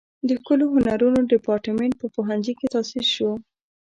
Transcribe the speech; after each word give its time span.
د 0.27 0.29
ښکلو 0.39 0.65
هنرونو 0.75 1.19
دیپارتمنټ 1.33 1.93
په 2.01 2.07
پوهنځي 2.15 2.53
کې 2.59 2.71
تاسیس 2.73 3.07
شو. 3.15 3.31